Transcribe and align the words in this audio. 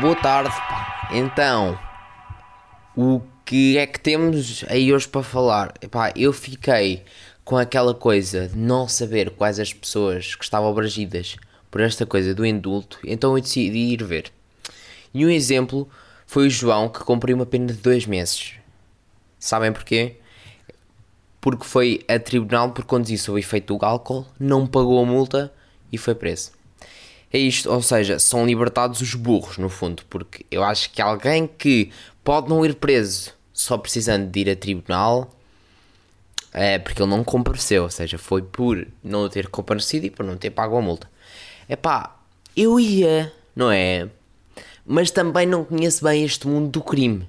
Boa 0.00 0.14
tarde, 0.14 0.50
pá. 0.50 1.08
Então, 1.12 1.76
o 2.96 3.20
que 3.44 3.76
é 3.76 3.84
que 3.84 3.98
temos 3.98 4.64
aí 4.68 4.94
hoje 4.94 5.08
para 5.08 5.24
falar? 5.24 5.74
Epá, 5.82 6.12
eu 6.14 6.32
fiquei 6.32 7.02
com 7.44 7.56
aquela 7.56 7.92
coisa 7.92 8.46
de 8.46 8.56
não 8.56 8.86
saber 8.86 9.30
quais 9.30 9.58
as 9.58 9.72
pessoas 9.72 10.36
que 10.36 10.44
estavam 10.44 10.70
abrangidas 10.70 11.36
por 11.68 11.80
esta 11.80 12.06
coisa 12.06 12.32
do 12.32 12.46
indulto, 12.46 13.00
então 13.04 13.36
eu 13.36 13.42
decidi 13.42 13.92
ir 13.92 14.04
ver. 14.04 14.30
E 15.12 15.26
um 15.26 15.30
exemplo 15.30 15.88
foi 16.28 16.46
o 16.46 16.50
João 16.50 16.88
que 16.88 17.00
cumpriu 17.00 17.34
uma 17.34 17.46
pena 17.46 17.66
de 17.66 17.80
dois 17.80 18.06
meses. 18.06 18.52
Sabem 19.36 19.72
porquê? 19.72 20.14
Porque 21.40 21.64
foi 21.64 22.04
a 22.06 22.20
tribunal 22.20 22.70
por 22.70 22.84
conduzir 22.84 23.18
sob 23.18 23.40
efeito 23.40 23.76
do 23.76 23.84
álcool, 23.84 24.24
não 24.38 24.64
pagou 24.64 25.02
a 25.02 25.04
multa 25.04 25.52
e 25.92 25.98
foi 25.98 26.14
preso. 26.14 26.57
É 27.32 27.38
isto, 27.38 27.70
ou 27.70 27.82
seja, 27.82 28.18
são 28.18 28.46
libertados 28.46 29.00
os 29.00 29.14
burros, 29.14 29.58
no 29.58 29.68
fundo, 29.68 30.02
porque 30.08 30.46
eu 30.50 30.64
acho 30.64 30.90
que 30.90 31.02
alguém 31.02 31.46
que 31.46 31.90
pode 32.24 32.48
não 32.48 32.64
ir 32.64 32.74
preso 32.74 33.32
só 33.52 33.76
precisando 33.76 34.30
de 34.30 34.40
ir 34.40 34.50
a 34.50 34.56
tribunal 34.56 35.30
é 36.52 36.78
porque 36.78 37.02
ele 37.02 37.10
não 37.10 37.22
compareceu, 37.22 37.82
ou 37.84 37.90
seja, 37.90 38.16
foi 38.16 38.42
por 38.42 38.86
não 39.02 39.28
ter 39.28 39.48
comparecido 39.48 40.06
e 40.06 40.10
por 40.10 40.24
não 40.24 40.36
ter 40.36 40.50
pago 40.50 40.76
a 40.76 40.80
multa. 40.80 41.10
É 41.68 41.76
pá, 41.76 42.16
eu 42.56 42.80
ia, 42.80 43.32
não 43.54 43.70
é? 43.70 44.08
Mas 44.84 45.10
também 45.10 45.46
não 45.46 45.64
conheço 45.64 46.02
bem 46.02 46.24
este 46.24 46.48
mundo 46.48 46.70
do 46.70 46.82
crime. 46.82 47.28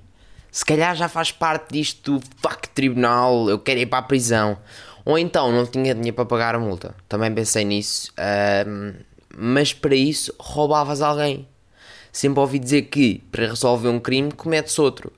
Se 0.51 0.63
calhar 0.65 0.95
já 0.95 1.07
faz 1.09 1.31
parte 1.31 1.73
disto 1.73 2.19
do 2.19 2.25
fuck 2.37 2.69
tribunal, 2.69 3.49
eu 3.49 3.59
quero 3.59 3.81
ir 3.81 3.85
para 3.85 3.99
a 3.99 4.03
prisão. 4.03 4.57
Ou 5.05 5.17
então 5.17 5.51
não 5.51 5.65
tinha 5.65 5.93
dinheiro 5.93 6.15
para 6.15 6.25
pagar 6.25 6.55
a 6.55 6.59
multa. 6.59 6.95
Também 7.07 7.33
pensei 7.33 7.65
nisso. 7.65 8.11
Um, 8.67 8.93
mas 9.39 9.71
para 9.71 9.95
isso 9.95 10.33
roubavas 10.37 11.01
alguém. 11.01 11.47
Sempre 12.11 12.41
ouvi 12.41 12.59
dizer 12.59 12.83
que 12.83 13.23
para 13.31 13.47
resolver 13.47 13.87
um 13.87 13.99
crime 13.99 14.31
cometes 14.31 14.77
outro. 14.77 15.13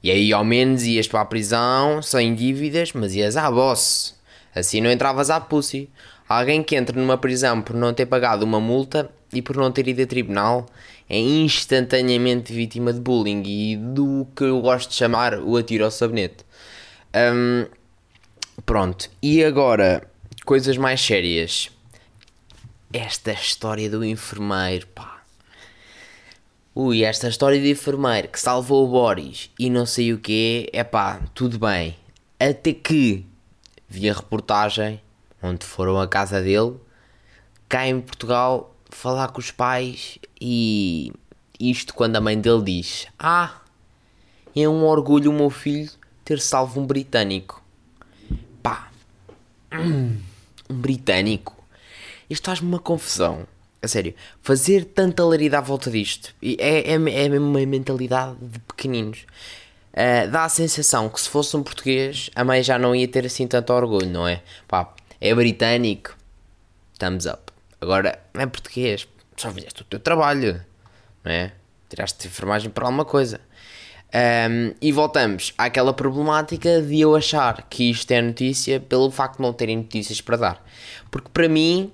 E 0.00 0.10
aí 0.10 0.32
ao 0.32 0.44
menos 0.44 0.84
ias 0.84 1.08
para 1.08 1.22
a 1.22 1.24
prisão 1.24 2.00
sem 2.00 2.34
dívidas, 2.34 2.92
mas 2.92 3.14
ias 3.14 3.36
à 3.36 3.50
boss. 3.50 4.14
Assim 4.54 4.80
não 4.80 4.92
entravas 4.92 5.28
à 5.28 5.40
pussy. 5.40 5.90
Alguém 6.28 6.62
que 6.62 6.76
entra 6.76 6.98
numa 6.98 7.18
prisão 7.18 7.60
por 7.60 7.74
não 7.74 7.92
ter 7.92 8.06
pagado 8.06 8.44
uma 8.44 8.60
multa 8.60 9.10
e 9.32 9.42
por 9.42 9.56
não 9.56 9.72
ter 9.72 9.88
ido 9.88 10.02
a 10.02 10.06
tribunal 10.06 10.66
é 11.08 11.18
instantaneamente 11.18 12.52
vítima 12.52 12.92
de 12.92 13.00
bullying 13.00 13.42
e 13.44 13.76
do 13.76 14.26
que 14.36 14.44
eu 14.44 14.60
gosto 14.60 14.90
de 14.90 14.94
chamar 14.94 15.38
o 15.40 15.56
atiro 15.56 15.84
ao 15.84 15.90
sabonete. 15.90 16.44
Um, 17.14 17.66
pronto, 18.64 19.10
e 19.20 19.44
agora, 19.44 20.08
coisas 20.44 20.76
mais 20.76 21.00
sérias. 21.00 21.70
Esta 22.96 23.32
história 23.32 23.90
do 23.90 24.04
enfermeiro, 24.04 24.86
pá. 24.86 25.24
Ui, 26.72 27.02
esta 27.02 27.26
história 27.26 27.60
do 27.60 27.66
enfermeiro 27.66 28.28
que 28.28 28.38
salvou 28.38 28.86
o 28.86 28.88
Boris 28.88 29.50
e 29.58 29.68
não 29.68 29.84
sei 29.84 30.12
o 30.12 30.18
que 30.20 30.70
é 30.72 30.84
pá, 30.84 31.20
tudo 31.34 31.58
bem. 31.58 31.96
Até 32.38 32.72
que 32.72 33.26
vi 33.88 34.08
a 34.08 34.12
reportagem 34.12 35.00
onde 35.42 35.66
foram 35.66 36.00
à 36.00 36.06
casa 36.06 36.40
dele, 36.40 36.76
cá 37.68 37.84
em 37.84 38.00
Portugal, 38.00 38.72
falar 38.88 39.32
com 39.32 39.40
os 39.40 39.50
pais 39.50 40.20
e 40.40 41.12
isto 41.58 41.94
quando 41.94 42.14
a 42.14 42.20
mãe 42.20 42.40
dele 42.40 42.62
diz: 42.62 43.08
Ah, 43.18 43.60
é 44.54 44.68
um 44.68 44.84
orgulho 44.84 45.32
o 45.32 45.34
meu 45.34 45.50
filho 45.50 45.90
ter 46.24 46.38
salvo 46.38 46.80
um 46.80 46.86
britânico. 46.86 47.60
Pá, 48.62 48.88
um 49.74 50.16
britânico. 50.70 51.53
Isto 52.34 52.46
faz-me 52.46 52.66
uma 52.66 52.80
confusão. 52.80 53.46
A 53.80 53.86
sério, 53.86 54.12
fazer 54.42 54.84
tanta 54.86 55.24
laridade 55.24 55.62
à 55.62 55.64
volta 55.64 55.88
disto 55.88 56.34
é, 56.42 56.90
é, 56.90 56.94
é 56.94 56.98
mesmo 56.98 57.46
uma 57.46 57.64
mentalidade 57.64 58.36
de 58.40 58.58
pequeninos. 58.58 59.24
Uh, 59.92 60.28
dá 60.32 60.44
a 60.44 60.48
sensação 60.48 61.08
que 61.08 61.20
se 61.20 61.28
fosse 61.28 61.56
um 61.56 61.62
português, 61.62 62.30
a 62.34 62.42
mãe 62.42 62.60
já 62.60 62.76
não 62.76 62.92
ia 62.92 63.06
ter 63.06 63.24
assim 63.24 63.46
tanto 63.46 63.72
orgulho, 63.72 64.10
não 64.10 64.26
é? 64.26 64.42
Pá, 64.66 64.92
é 65.20 65.32
britânico, 65.32 66.16
thumbs 66.98 67.26
up. 67.26 67.52
Agora, 67.80 68.18
é 68.34 68.46
português, 68.46 69.06
só 69.36 69.52
fizeste 69.52 69.82
o 69.82 69.84
teu 69.84 70.00
trabalho, 70.00 70.60
não 71.22 71.30
é? 71.30 71.52
Tiraste 71.88 72.26
enfermagem 72.26 72.68
para 72.68 72.86
alguma 72.86 73.04
coisa. 73.04 73.40
Um, 74.12 74.74
e 74.80 74.90
voltamos 74.90 75.54
àquela 75.56 75.92
problemática 75.92 76.82
de 76.82 77.00
eu 77.00 77.14
achar 77.14 77.62
que 77.70 77.90
isto 77.90 78.10
é 78.10 78.20
notícia 78.20 78.80
pelo 78.80 79.08
facto 79.12 79.36
de 79.36 79.42
não 79.42 79.52
terem 79.52 79.76
notícias 79.76 80.20
para 80.20 80.36
dar. 80.36 80.66
Porque 81.12 81.28
para 81.32 81.48
mim 81.48 81.92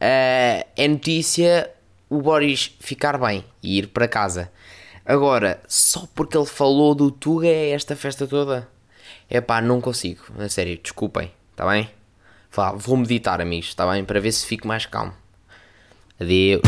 uh, 0.00 0.66
é 0.76 0.88
notícia 0.88 1.70
o 2.08 2.20
Boris 2.20 2.74
ficar 2.80 3.18
bem 3.18 3.44
e 3.62 3.78
ir 3.78 3.88
para 3.88 4.08
casa. 4.08 4.50
Agora, 5.04 5.60
só 5.66 6.06
porque 6.14 6.36
ele 6.36 6.46
falou 6.46 6.94
do 6.94 7.10
Tuga 7.10 7.46
é 7.46 7.70
esta 7.70 7.96
festa 7.96 8.26
toda? 8.26 8.68
É 9.28 9.40
pá, 9.40 9.60
não 9.60 9.80
consigo. 9.80 10.22
A 10.38 10.48
sério, 10.48 10.78
desculpem, 10.82 11.32
está 11.52 11.68
bem? 11.68 11.90
Vou 12.76 12.96
meditar, 12.96 13.40
amigos, 13.40 13.68
está 13.68 13.90
bem? 13.90 14.04
Para 14.04 14.20
ver 14.20 14.32
se 14.32 14.44
fico 14.44 14.66
mais 14.66 14.86
calmo. 14.86 15.12
Adeus. 16.20 16.60